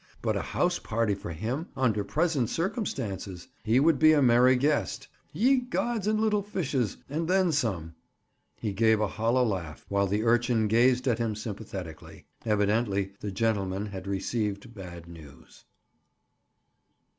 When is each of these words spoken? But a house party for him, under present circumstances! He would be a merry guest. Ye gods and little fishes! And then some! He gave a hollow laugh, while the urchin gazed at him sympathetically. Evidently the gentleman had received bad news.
But 0.23 0.35
a 0.35 0.41
house 0.41 0.79
party 0.79 1.13
for 1.13 1.31
him, 1.31 1.67
under 1.77 2.03
present 2.03 2.49
circumstances! 2.49 3.49
He 3.63 3.79
would 3.79 3.99
be 3.99 4.13
a 4.13 4.21
merry 4.23 4.55
guest. 4.55 5.07
Ye 5.31 5.57
gods 5.57 6.07
and 6.07 6.19
little 6.19 6.41
fishes! 6.41 6.97
And 7.07 7.27
then 7.27 7.51
some! 7.51 7.93
He 8.59 8.73
gave 8.73 8.99
a 8.99 9.05
hollow 9.05 9.45
laugh, 9.45 9.85
while 9.89 10.07
the 10.07 10.23
urchin 10.23 10.67
gazed 10.67 11.07
at 11.07 11.19
him 11.19 11.35
sympathetically. 11.35 12.25
Evidently 12.47 13.11
the 13.19 13.29
gentleman 13.29 13.85
had 13.85 14.07
received 14.07 14.73
bad 14.73 15.07
news. 15.07 15.65